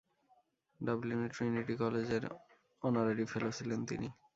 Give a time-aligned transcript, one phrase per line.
[0.79, 2.23] ডাবলিনের Trinity College এর
[2.81, 4.07] honorary fellow ছিলেন তিনি।